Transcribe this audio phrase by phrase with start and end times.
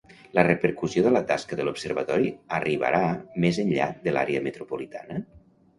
[0.37, 3.03] La repercussió de la tasca de l'observatori arribarà
[3.45, 5.25] més enllà de l'àrea metropolitana?